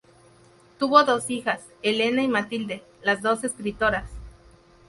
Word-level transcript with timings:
Tuvo 0.79 1.03
dos 1.03 1.29
hijas, 1.29 1.61
Elena 1.83 2.23
y 2.23 2.27
Matilde, 2.27 2.81
las 3.03 3.21
dos 3.21 3.43
escritoras. 3.43 4.09